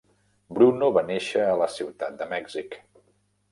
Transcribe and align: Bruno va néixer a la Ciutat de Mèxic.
Bruno 0.57 0.89
va 0.95 1.03
néixer 1.09 1.45
a 1.51 1.61
la 1.61 1.69
Ciutat 1.75 2.19
de 2.25 2.29
Mèxic. 2.35 2.81